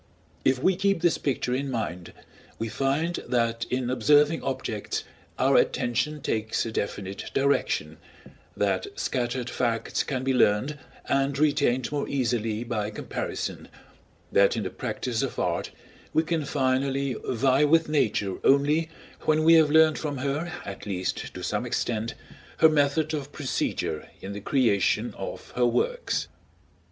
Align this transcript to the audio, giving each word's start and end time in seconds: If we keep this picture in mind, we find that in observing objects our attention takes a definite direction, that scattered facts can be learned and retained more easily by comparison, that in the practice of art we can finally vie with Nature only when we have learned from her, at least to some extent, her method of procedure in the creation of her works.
If 0.43 0.57
we 0.57 0.75
keep 0.75 1.01
this 1.03 1.19
picture 1.19 1.53
in 1.53 1.69
mind, 1.69 2.11
we 2.57 2.69
find 2.69 3.19
that 3.27 3.67
in 3.69 3.91
observing 3.91 4.41
objects 4.41 5.03
our 5.37 5.57
attention 5.57 6.21
takes 6.21 6.65
a 6.65 6.71
definite 6.71 7.25
direction, 7.35 7.97
that 8.57 8.87
scattered 8.99 9.47
facts 9.47 10.01
can 10.01 10.23
be 10.23 10.33
learned 10.33 10.79
and 11.07 11.37
retained 11.37 11.91
more 11.91 12.07
easily 12.09 12.63
by 12.63 12.89
comparison, 12.89 13.67
that 14.31 14.57
in 14.57 14.63
the 14.63 14.71
practice 14.71 15.21
of 15.21 15.37
art 15.37 15.69
we 16.15 16.23
can 16.23 16.45
finally 16.45 17.15
vie 17.23 17.63
with 17.63 17.87
Nature 17.87 18.37
only 18.43 18.89
when 19.27 19.43
we 19.43 19.53
have 19.53 19.69
learned 19.69 19.99
from 19.99 20.17
her, 20.17 20.51
at 20.65 20.87
least 20.87 21.31
to 21.31 21.43
some 21.43 21.63
extent, 21.63 22.15
her 22.57 22.69
method 22.69 23.13
of 23.13 23.31
procedure 23.31 24.09
in 24.19 24.33
the 24.33 24.41
creation 24.41 25.13
of 25.15 25.51
her 25.51 25.67
works. 25.67 26.27